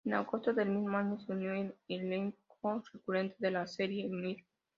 En 0.03 0.15
agosto 0.15 0.51
del 0.51 0.69
mismo 0.69 0.97
año 0.97 1.19
se 1.19 1.31
unió 1.31 1.51
al 1.51 1.75
elenco 1.87 2.81
recurrente 2.91 3.35
de 3.37 3.51
la 3.51 3.67
serie 3.67 4.09
Mr. 4.09 4.43